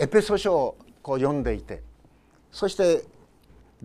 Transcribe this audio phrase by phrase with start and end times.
[0.00, 1.82] エペソ書をこう読んでいて
[2.50, 3.04] そして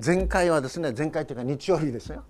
[0.03, 2.23] 前回はですね前回というか日曜日ですよ。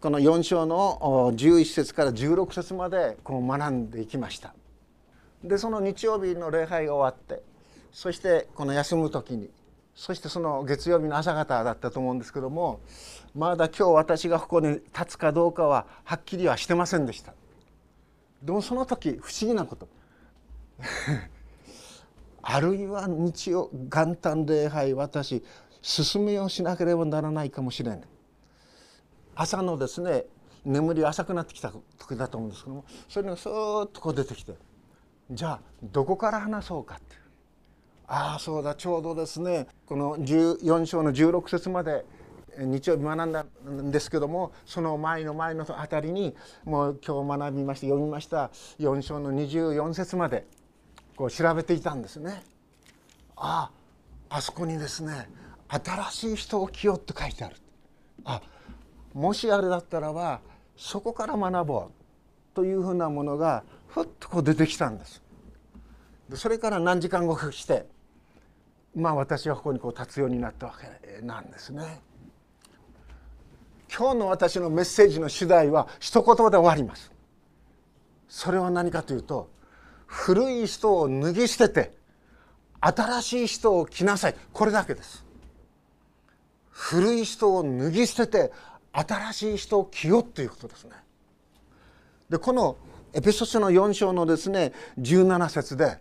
[0.00, 4.54] この4章の11節から16節までこう学んでいきました。
[5.44, 7.42] でその日曜日の礼拝が終わって
[7.92, 9.50] そしてこの休む時に
[9.94, 12.80] そしてその月曜日の朝方だったと思うんですけども
[13.34, 17.34] まだ今日私がここに立つかどうかははっきりはしてませんでした。
[18.42, 19.86] でもその時不思議なこと。
[22.42, 25.42] あるいは日曜元旦礼拝私
[25.80, 28.00] 進めをしなければならないかもしれない。
[29.34, 30.24] 朝のですね
[30.64, 34.52] 眠り浅くなってきた時だと思うんですけどもそれがスーッとこう出てきて
[35.30, 37.16] じゃあどこから話そうかって
[38.06, 42.04] ああそうだちょうどですねこの14章の16節まで
[42.58, 50.46] 日曜日学んだんですけどもその前の前のあたりにもう今日学びました読みました4章の24節まで
[51.16, 52.42] こう調べていたんですね。
[53.36, 53.70] あ
[54.30, 55.28] ああそこにですね
[55.68, 57.56] 新しい人を着ようって書いてある。
[58.24, 58.40] あ
[59.14, 60.40] もしあれだったらば
[60.76, 61.90] そこから学ぼう
[62.54, 65.22] というふうなものがふっとこう出てきたんです。
[66.28, 67.86] でそれから何時間後して
[68.94, 72.00] まあ私はここにこう立つようになったわけなんですね。
[73.94, 77.12] 今日の私のメッセージの主題は一言で終わります。
[78.28, 79.50] それは何かというと
[80.12, 81.92] 古い人を脱ぎ捨てて
[82.80, 85.24] 新しい人を着なさいこれだけです。
[86.68, 88.52] 古い人を脱ぎ捨てて
[88.92, 90.90] 新しい人を着ようということですね。
[92.28, 92.76] でこの
[93.14, 95.98] エペソ書の4章のですね17節で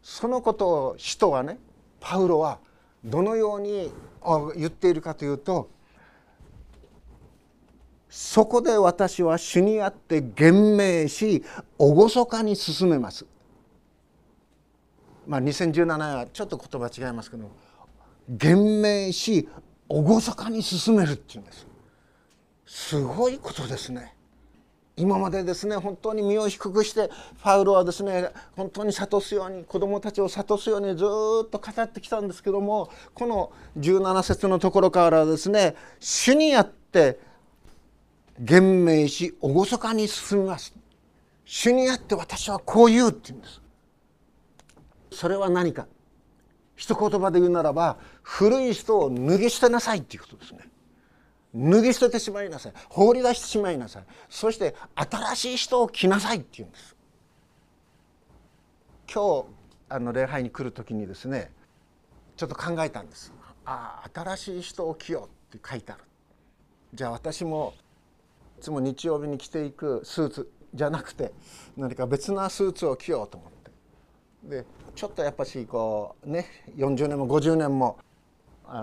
[0.00, 1.58] そのことを使徒はね
[1.98, 2.60] パウロは
[3.04, 3.90] どのように
[4.56, 5.68] 言っているかというと
[8.08, 11.44] そこで私は主にあって言明し
[11.78, 13.26] 厳かに進めます。
[15.30, 17.48] まあ2017年はちょっと言葉違いますけど
[18.28, 19.48] 言明し
[19.88, 21.66] 厳かに進めるっていうんです。
[22.66, 24.14] すごいことですね。
[24.96, 27.10] 今までですね本当に身を低くして
[27.42, 37.20] パウロはですね本当に諭すように子どもたちを諭すようにずっと語ってきたんですけどもこの17節のところからですね主にあって
[38.38, 40.74] 言明し厳かに進みます
[41.44, 43.60] 主にあって私はこう言うって言うんです
[45.12, 45.86] それは何か？
[46.76, 50.60] 一言葉で言うならば古い人を脱ぎ捨てなさいっていうことですね。
[51.54, 52.72] 脱ぎ捨ててしまいなさい。
[52.88, 54.04] 放り出してしまいなさい。
[54.28, 56.96] そして新しい人を着なさいって言うんです。
[59.12, 59.46] 今日
[59.88, 61.50] あの礼拝に来る時にですね
[62.36, 63.32] ちょっと考えたんです。
[63.66, 66.02] ああ新しい人を着ようって書いてある。
[66.94, 67.74] じゃあ私も
[68.58, 71.32] いつも日曜日に着ていくスーツじゃなくて
[71.76, 73.59] 何か別なスーツを着ようと思って。
[74.44, 74.64] で
[74.94, 76.46] ちょっとやっぱしこうね
[76.76, 77.98] 40年も50年も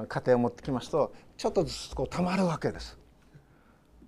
[0.07, 2.97] 家庭を持ってきますとちょっとずつこうたまるわけです。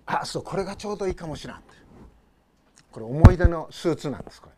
[0.06, 1.56] あそうこれがちょうどいいかもしれん
[2.90, 4.48] これ思い出のスーツなんですこ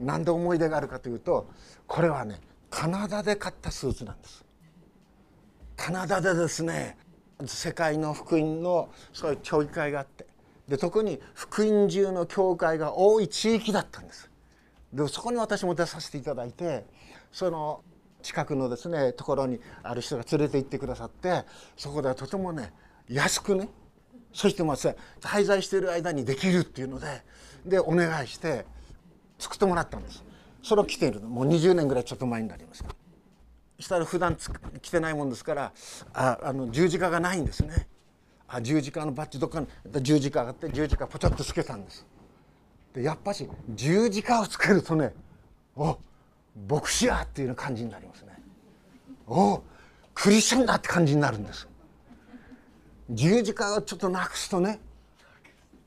[0.00, 0.04] れ。
[0.04, 1.48] なんで思い出があるかというと
[1.86, 2.40] これはね
[2.70, 4.44] カナダで買ったスーツなんです。
[5.76, 6.96] カナダでですね
[7.44, 10.26] 世界の福音のそういう教育会があって
[10.68, 14.31] で特に福音中の教会が多い地域だったんです。
[14.92, 16.84] でそこに私も出させていただいて
[17.30, 17.82] その
[18.22, 21.44] 近くのですねところにある人が連れて行ってくださって
[21.76, 22.72] そこではとてもね
[23.08, 23.68] 安くね
[24.32, 27.22] そしてまあ滞在している間にできるっていうので
[27.66, 28.64] でお願いして
[29.38, 30.24] 作ってもらったんです。
[30.62, 31.28] それを着ているの。
[31.28, 32.84] もう20年ぐらいちょっと前になります
[33.78, 34.36] したら普段
[34.80, 35.72] 着てないもんですから
[36.14, 37.88] ああの十字架がないんですね。
[38.46, 39.66] あ十字架のバッジどっかに
[40.02, 42.06] 十字架があって十字架ポチョッとつけたんです。
[42.94, 45.14] でやっぱし十字架をつけるとね
[45.76, 45.98] お
[46.68, 48.38] 牧師やっていう感じになりますね。
[49.26, 49.64] おお
[50.14, 51.66] クリスチャンだって感じになるんです。
[53.10, 54.80] 十字架をちょっとなくすとね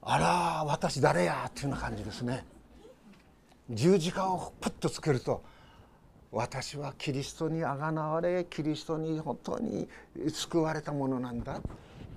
[0.02, 2.46] あら私誰やっていうような感じですね。
[3.70, 5.44] 十字架をプッとつけると
[6.32, 9.88] 私はキリストにあがなわれキリストに本当に
[10.30, 11.62] 救われたものなんだ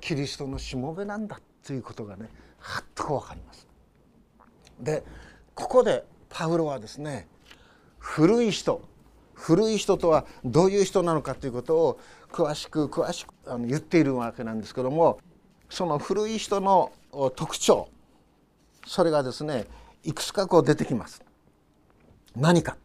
[0.00, 3.67] キリストのしもべなんだということがねはっとこう分かります。
[4.80, 5.02] で
[5.54, 7.26] ここでパウロはですね
[7.98, 8.82] 古い人
[9.34, 13.32] 古い人とはどういう人なのかということを詳しく詳しく
[13.66, 15.20] 言っているわけなんですけども
[15.70, 16.92] その古い人の
[17.36, 17.88] 特徴
[18.86, 19.66] それがですね
[20.04, 21.22] いくつかこう出てきます。
[22.34, 22.76] 何か。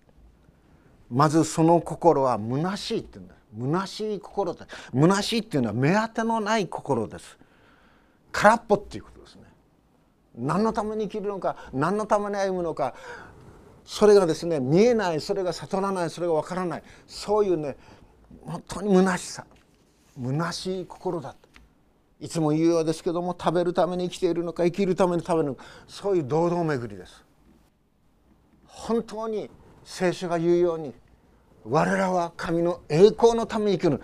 [1.10, 3.86] まずその心は虚しいって言うんだ。
[3.86, 7.38] 虚しい心だ虚しいっていうのは目当てのない心です。
[8.32, 9.44] 空っぽっていうことですね。
[10.36, 12.94] 何のために生きるのか何のために歩むのか。
[13.86, 16.84] それがですね見えないそれが悟らないそれがわからない。
[17.08, 17.76] そういうね
[18.42, 19.46] 本当に虚しさ。
[20.22, 21.36] 虚しい心だ
[22.20, 25.66] いつも言うようですけども食べるために生きているのか生きるために食べるのか。
[25.88, 27.26] そういう堂々巡りです。
[28.66, 29.50] 本当に
[29.84, 30.94] 聖書が言うように
[31.66, 34.02] 我らは神の栄光のために生きる。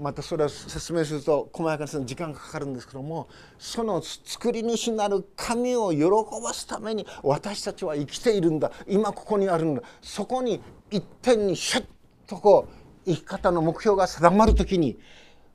[0.00, 6.04] またそれを説明すると細やかに時間がかかるんですけどもその作り主なる神を喜
[6.42, 8.72] ばすために私たちは生きているんだ。
[8.88, 9.82] 今ここにあるんだ。
[10.00, 11.84] そこに一点にシュッ
[12.26, 14.98] とこう生き方の目標が定まる時に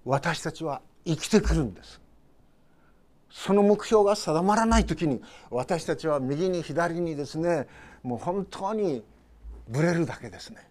[0.05, 1.99] 私たちは生きてくるんです。
[3.31, 7.67] その目標が定まらない時に私たちは右に左にですね
[8.03, 9.03] もう本当に
[9.67, 10.69] ブレるだけですね。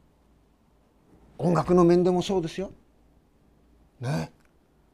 [1.39, 2.71] 音楽の面でもそうですよ。
[4.05, 4.33] ね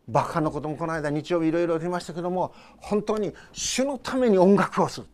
[0.09, 5.07] バッハのこともこの間日曜日いろいろ出ましたけども本当に主のために音楽をする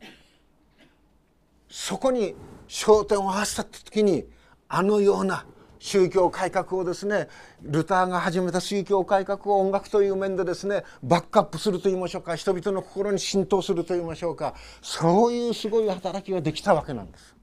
[1.69, 2.35] そこに
[2.69, 4.25] 焦点を合わせた時に
[4.69, 5.45] あのような
[5.79, 7.29] 宗教改革をですね
[7.63, 17.37] ルターが始めた宗教改革を音楽という面でですねバックアップすると言いましょうか人々の心に浸透すると言いましょうかそういうすごい働きができたわけなんです。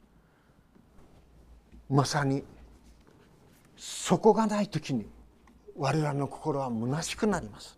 [1.89, 2.43] まさに
[3.77, 5.05] そこがない時に
[5.75, 7.77] 我らの心は虚しくなります。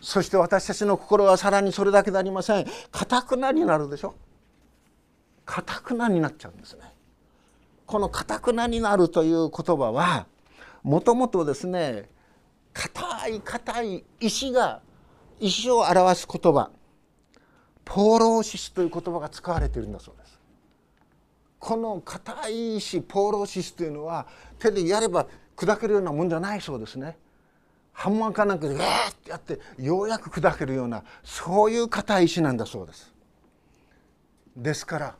[0.00, 2.66] そして私たちの心はさらにそれだけでありません。
[2.90, 4.14] かたくなになるでしょ？
[5.46, 6.82] かたくなになっちゃうんですね。
[7.86, 10.26] このかたくなになるという言葉は
[10.82, 12.08] もともとですね
[12.72, 14.80] 硬い硬い石が
[15.38, 16.70] 石を表す言葉。
[17.84, 20.40] ポーローシスという言葉が使われているんだそうです。
[21.58, 24.26] この硬い石ポーローシスというのは
[24.58, 25.26] 手でやれば
[25.56, 27.16] 砕けるようなもんじゃないそうですね。
[27.92, 33.12] ハンマーかなんかでガーッてやってようやく砕けるようなそういう硬い石なんだそうです。
[34.56, 35.14] ですから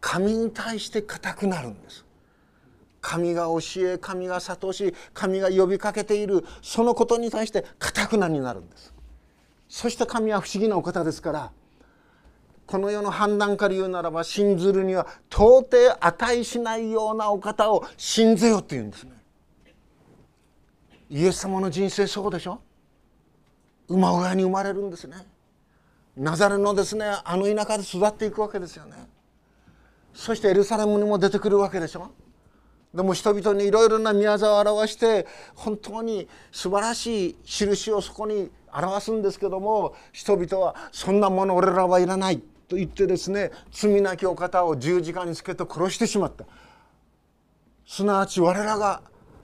[0.00, 2.08] 神に対して硬くなるんです。
[3.00, 8.92] 神が教え神が諭し神が呼びかけているそのことに対して堅くなになるんです
[9.68, 11.52] そして神は不思議なお方ですから
[12.66, 19.12] この世の判断から言うならば信ずるには到底値しないようなお方を信ぜよって言うんですね
[21.10, 22.60] イエス様の人生そうでしょ？
[23.88, 25.16] 馬小屋に生まれるんですね。
[26.16, 28.96] ナザレのですねあの田舎で育っていくわけですよね。
[30.12, 32.10] そしてエルサレムにも出てくるわけでしょ？
[32.92, 46.44] でも人々にいろいろな宮沢を表して本当に素晴らしい印をそこに表すんですけども人々はそんなもの俺らはいらないと言ってですね罪なきお方を十字架につけて殺してしまった。
[47.86, 49.02] すなわち我らが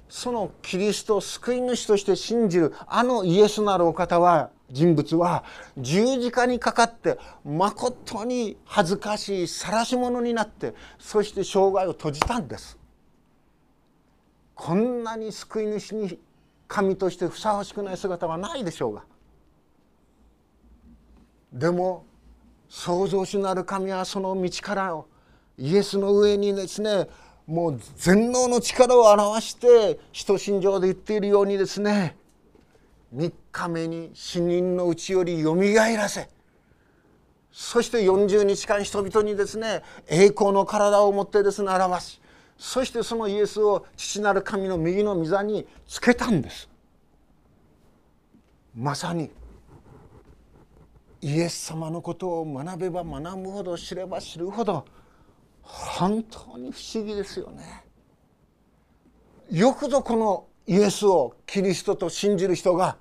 [0.09, 5.45] そのキリスト救い主として信じるあのイエスなるお方は人物は
[5.77, 12.79] 十字架にかかってまことに恥ずかしい晒し者になってそして生涯を閉じたんです。
[14.55, 16.19] こんなに救い主に
[16.69, 19.05] 神としてふさわしくない姿はないでしょうが。
[21.53, 22.07] でも
[22.69, 25.07] 創造主なる神はその道からを
[25.57, 27.09] イエスの上にですね
[27.46, 32.17] もう全能の力を表して使徒信条で言っているようにですね
[33.14, 36.29] 3日目に死人のうちよりよみがえらせ。
[37.52, 42.20] そして40日間人々にですね栄光の体を持ってですね表し
[42.58, 46.69] そしてそのイエスを父なる神の右の御座につけたんです。
[48.75, 49.30] まさに
[51.21, 54.85] イエス様のことを学べば学ぶほど知れば知るほど
[55.75, 57.85] 本当に不思議ですよね。
[59.50, 62.97] よくぞこのイエスをキリストと信じる人が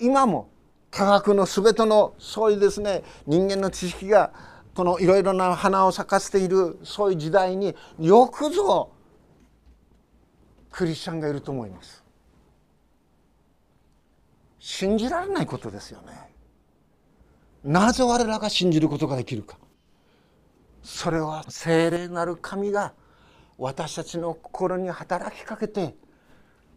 [0.00, 0.48] 今も
[0.90, 4.32] 科学の全てのそういうですね人間の知識が
[4.74, 8.90] このいろいろな花を咲かせているそういう時代によくぞ
[10.70, 12.02] クリスチャンがいると思います。
[14.58, 16.12] 信じられないことですよね。
[17.62, 19.58] なぜ我らが信じることができるか。
[20.82, 22.92] それは聖霊なる神が
[23.58, 25.94] 私たちの心に働きかけて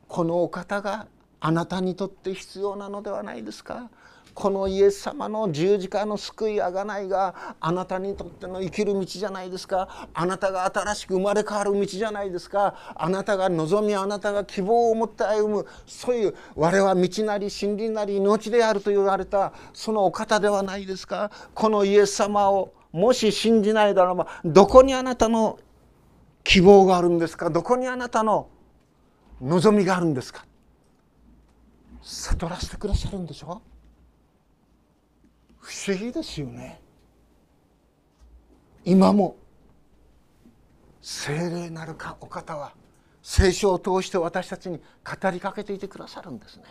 [0.08, 1.08] このお方が
[1.39, 3.89] あなたにとって必要なのではないですか？
[4.34, 10.08] このイエス様の十字架の救いあがないがあなたにとっての生きる道じゃないですか？
[10.13, 12.93] あなたが新しく生まれ変わる道じゃないですか？
[12.96, 21.29] あなたが望みあなたが希望を持って歩むそういう我は道なり真理なり命であると言われたそのお方ではないですか？
[21.53, 25.60] このイエス様をもし信じないならばどこにあなたの
[26.43, 27.50] 希望があるんですか？
[27.50, 28.50] どこにあなたの
[29.41, 30.45] 望みがあるんですか？
[32.01, 33.62] 悟らせてくださるんでしょ？
[35.60, 36.81] 不思議ですよね。
[38.83, 39.38] 今も
[41.01, 42.74] 聖霊なるかお方は
[43.21, 46.63] 聖書を通して私たちに語りかけていてくださるんですね。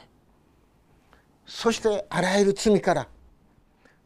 [1.46, 3.08] そしてあらゆる罪から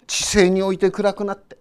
[0.06, 1.56] 知性において暗くなって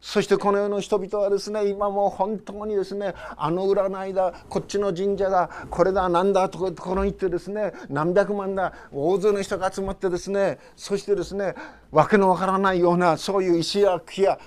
[0.00, 11.54] そしてこの世の人々はですね今も本当にですねあの占いだこっちの神社だこれだなんだところに行ってですね何百万だ大勢の人が集まってですねそしてですね
[11.90, 14.38] 訳のわからないようなそういう石や木や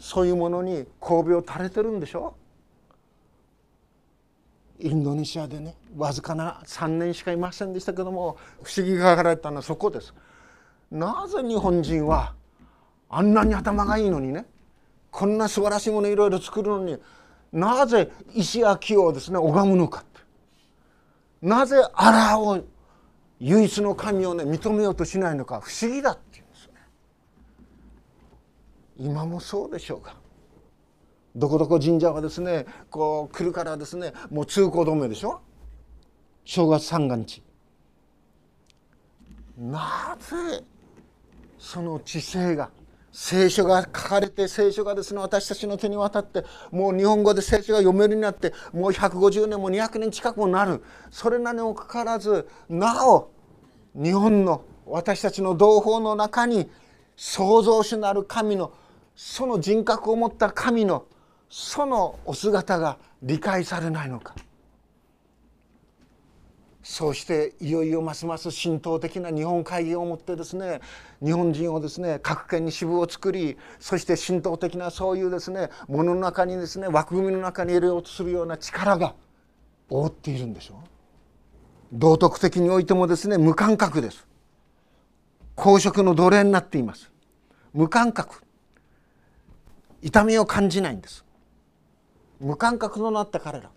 [0.00, 2.34] そういうものに神戸を垂れてるんでしょ？
[4.78, 10.12] インドネシアでねわずかな3年しかいませんでしたけども不思議が書かれたのはそこです。
[10.90, 12.34] なぜ日本人は
[13.08, 14.46] あんなに頭がいいのにね
[15.16, 16.98] こんな素晴らしいものいろいろ作るのに
[17.50, 20.04] なぜ石や木をですね拝むのか
[21.40, 22.62] なぜアラを
[23.40, 26.74] 唯一の神をね認めようとしないのか不思議だっていうんですね。
[28.98, 30.16] 今もそうでしょうか
[31.34, 35.40] どこどこ神社はですねこう来るからですねもう通行止めでしょ。
[36.44, 37.42] 正月三が日。
[39.56, 40.62] なぜ
[41.58, 42.68] その知性が
[43.18, 50.84] 聖書が書かれて聖書がですね私たちの手に渡ってもう日本語で聖書が読めるようになってもう150年も200年近くもなる。
[51.10, 53.30] それなにもかかわらずなお
[53.94, 56.70] 日本の私たちの同胞の中に
[57.16, 58.74] 創造主なる神の
[59.14, 61.06] その人格を持った神の
[61.48, 64.34] そのお姿が理解されないのか。
[66.88, 70.80] そうしていよいよますます浸透的な日本会議をもってですね
[71.20, 79.16] 日本人をですね各県に支部を作りそして浸透的なそういうですねものの中にですね枠組みの中に入れようとするような力が
[79.90, 80.78] 覆っているんでしょう。
[81.92, 84.24] 道徳的においてもですね無感覚です。
[85.56, 87.10] 公職の奴隷になっています。
[87.74, 88.44] 無感覚。
[90.02, 91.24] 痛みを感じないんです。
[92.40, 93.70] 無感覚となった彼ら。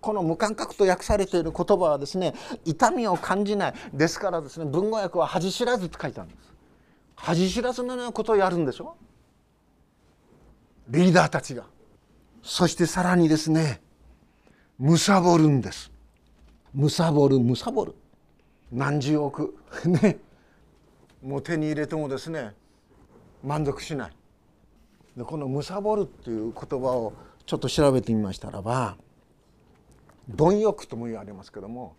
[0.00, 3.74] この無感覚と訳されている言葉はですね痛みを感じない。
[3.92, 6.52] ですからですね文語訳は恥知らずって書いてあるんです。
[7.16, 8.96] 恥知らずのようなことをやるんでしょ？
[10.88, 11.64] リーダーたちが。
[12.42, 13.82] そしてさらにですね
[14.78, 15.92] むさぼるんです。
[16.72, 17.94] むさぼるむさぼる。
[18.72, 19.54] 何十億。
[19.84, 20.18] ね。
[21.22, 22.54] もう手に入れてもですね
[23.44, 24.12] 満足しない。
[25.16, 27.12] でこの「むさぼる」っていう言葉を
[27.44, 28.96] ちょっと調べてみましたらば
[30.34, 31.96] 貪欲とも言われますけども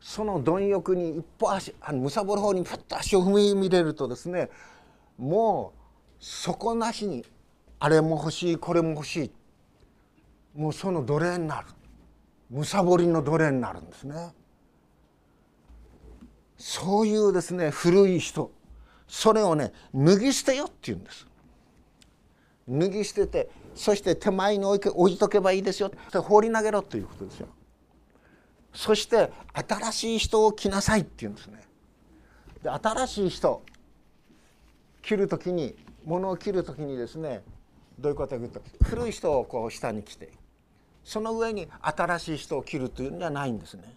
[0.00, 4.50] その貪欲に一歩足あのむさぼる方にふっと足を踏み入れるとですね
[5.16, 5.78] もう
[6.20, 7.24] 底なしに
[7.80, 9.30] あれも欲しいこれも欲しい
[10.54, 11.66] もうその奴隷になる
[12.50, 14.32] むさぼりの奴隷になるんですね。
[16.56, 18.50] そういうですね古い人
[19.06, 21.27] それをね脱ぎ捨てよって言うんです。
[22.68, 27.48] 脱ぎ捨ててそして手前に置いとけばいいですよって放り投げろということですよ。
[28.74, 29.30] そして
[29.68, 31.62] 新しい人を着なさいって言うんですね。
[32.62, 33.62] で新しい人
[35.02, 37.42] 着る時に物を着る時にですね
[37.98, 40.30] どういうことかというと古い人をこう下に着て
[41.04, 43.96] その上に新しい人を着るというんじゃないんですね。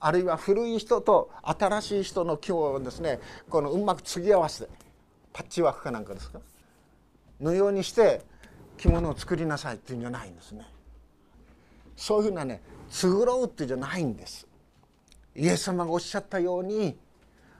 [0.00, 4.70] あるいは古い人と新しい人の今日をですねこのうまく継ぎ合わせて
[5.32, 6.40] パッチワークかなんかですか？
[7.42, 8.22] のようにして
[8.78, 10.66] 着物を作りなさいっていうんじゃないんですね。
[11.96, 14.46] そういうふうなね繕うっていうんじゃないんです。
[15.34, 16.96] イエス様がおっしゃったように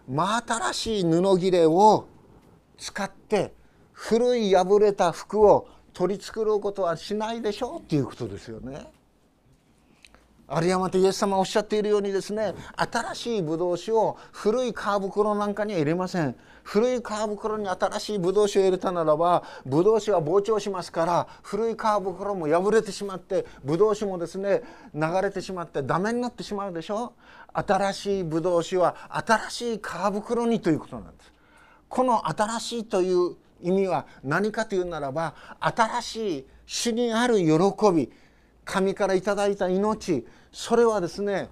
[0.09, 2.07] 真新しい布切れを
[2.77, 3.53] 使って
[3.93, 8.87] 古い破れた服を取り繕うことはしないでしょうっていうことですよね。
[10.51, 16.37] 有り余ってイエス様おっしゃっているようにですね新しいブドウ酒を古い皮袋なんかには入れません。
[16.65, 24.63] 古い皮袋に新しいブドウ酒を入れたならばブドウ酒は膨張しますから古い皮袋も破れてしまってブドウ酒もですね
[24.95, 27.15] 流れてしまってダメになってしまうでしょ。
[27.53, 31.33] 新しいブドウ酒は新しい皮袋にということなんです。
[31.89, 37.51] この新しいという意味は何かというならば新しい主にある喜
[37.93, 38.11] び
[38.65, 41.49] 神からいただいた命それはですね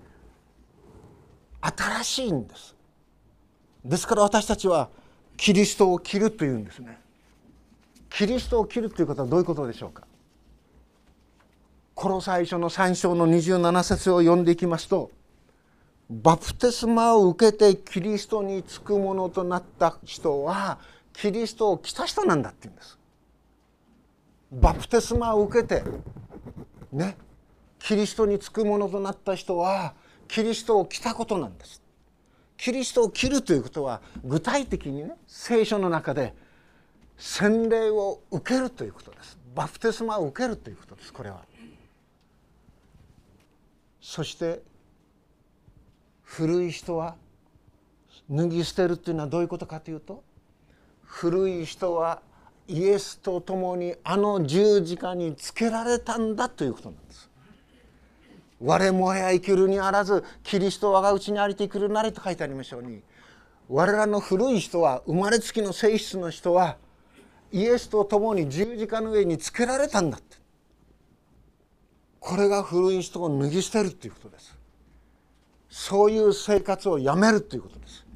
[1.61, 2.75] 新しいんです。
[3.85, 4.89] ですから私たちは
[5.37, 6.99] キリストを着るというんですね。
[8.09, 10.05] キリストを着るということはどういうことでしょうか。
[11.95, 15.11] この最初の3章の27節を読んでいきますと
[16.09, 20.79] バプテスマを受けてキリストにつくものとなった人は
[21.13, 22.99] キリストを着た人なんだって言うんです。
[24.51, 25.85] バプテスマを受けて
[26.93, 27.17] ね。
[27.79, 29.95] キリストにつくものとなった人は
[30.29, 31.83] キリストを着たことなんです。
[32.57, 36.35] キリストを着るということは具体的にね聖書の中で
[37.17, 39.39] 洗礼を受けるということです。
[39.55, 41.45] バプテスマを受けるということですこれは。
[44.01, 44.63] そして
[46.23, 47.17] 古い人は
[48.31, 50.23] 脱ぎ捨てるっていうのはどういうことかというと
[51.03, 52.23] 古い人は
[52.71, 57.29] イエスと共にあの十字架につけられたんだということなんです。
[58.61, 63.03] 我もや生きるにあらずキリスト我が内にありてくるなりと書いてありましょうに
[63.71, 66.77] 我らの古い人は生まれつきの性質の人は
[67.51, 70.37] イエスと共に十字架の上につけられたんだって。
[72.21, 74.57] これが古い人を脱ぎ捨てるということです。
[75.71, 78.07] そういう生活をやめるということです。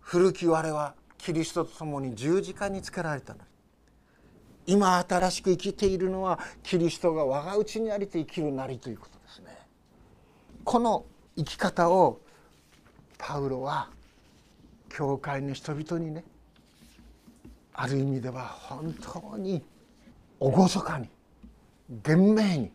[0.00, 3.40] 古き我はキリストと共に十字架につけられたの
[4.66, 9.56] 今新しく生きているのはキリストが我が内にありて生きるなりということですね。
[10.64, 11.04] この
[11.36, 12.20] 生き方を
[13.18, 13.90] パウロは
[14.88, 16.24] 教会の人々にね
[17.74, 19.62] ある意味では本当に
[20.40, 21.08] 厳かに
[22.02, 22.70] 厳明に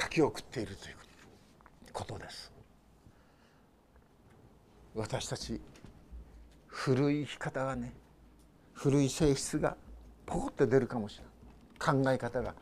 [0.00, 0.96] 書き送っているという
[1.92, 2.52] ことです。
[4.94, 5.60] 私たち
[6.68, 7.92] 古い生き方がね
[8.72, 9.76] 古い性質が
[10.26, 12.54] ポコって出るかもしれない考え方が。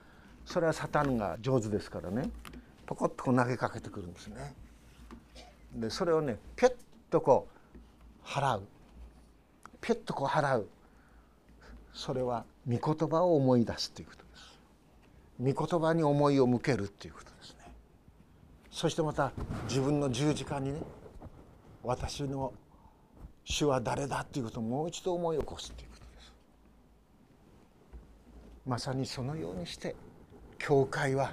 [0.44, 2.30] それはサタンが上手ですからね。
[2.86, 4.54] ポコッと投げかけてくるんですね。
[5.74, 6.74] でそれをねピュッ
[7.10, 7.48] とこ
[8.22, 8.62] う払う。
[9.80, 10.68] ピュッとこう払う。
[11.94, 15.54] それは御言葉を思い出すということです。
[15.54, 17.72] 御言葉に思いを向けるということですね。
[18.70, 19.32] そしてまた
[19.68, 20.80] 自分の十字架にね
[21.82, 22.52] 私の
[23.44, 25.88] 主は誰だということをもう一度思い起こすという。
[25.88, 25.93] ことです
[28.66, 29.94] まさにそのようにして
[30.58, 31.32] 教会は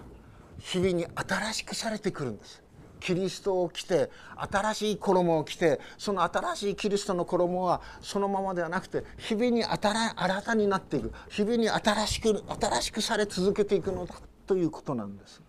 [0.60, 2.62] 日々に新しくされてくるんです。
[3.00, 11.12] キリストを着て新しい衣を着てその新しいキリストの衣はそのままではなくて日々に新たになっていく。
[11.30, 15.42] 日々に新しく新しくされ続けていくのだということなんです。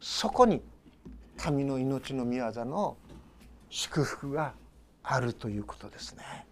[0.00, 0.60] そこに
[1.36, 2.96] 神の命の御業の
[3.70, 4.54] 祝福が
[5.04, 6.46] あるということですね。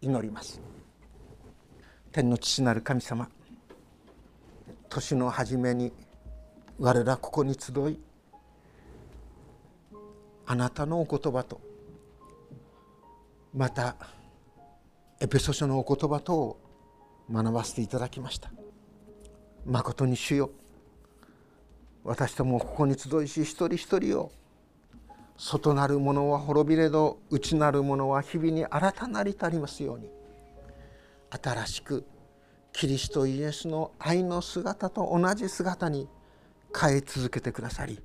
[0.00, 0.60] 祈ります。
[2.10, 3.28] 天の父なる神様
[4.88, 5.92] 年の初めに
[6.78, 8.00] 我らここに集い
[10.46, 11.60] あなたのお言葉と
[13.54, 13.96] また
[15.20, 16.60] エペソ書のお言葉とを
[17.32, 18.50] 学ばせていただきました。
[19.64, 20.50] まことに主よ
[22.04, 24.30] 私どもここに集いし一人一人を
[25.38, 30.10] 外なる者は滅びれど内なる者は日々に新たなりたりますように
[31.30, 32.04] 新しく
[32.74, 36.08] キリストイエスの愛の姿と同じ姿に
[36.76, 38.00] 変え続けてくださり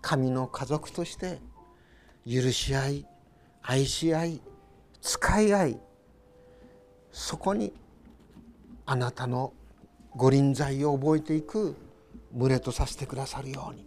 [0.00, 1.38] 神の家族として
[2.26, 3.06] 許し合い
[3.62, 4.40] 愛し合い
[5.02, 5.80] 使い合い
[7.12, 7.74] そこに
[8.86, 9.52] あなたの
[10.14, 11.76] 御臨在を覚えていく
[12.32, 13.86] 群れとさせてくださるように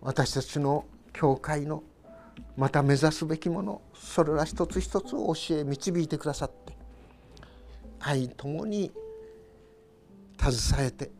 [0.00, 1.82] 私たちの教会の
[2.56, 6.73] また目指すべきものそれら一つ一つを教え導いてくださって
[8.06, 8.92] 愛ともに
[10.38, 11.10] 携えて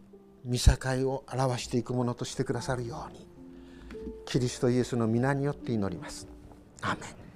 [0.45, 0.75] 見境
[1.09, 3.27] を表していくものとしてくださるように
[4.27, 6.29] キリストイエスの皆によって祈ります。
[6.83, 7.24] アメン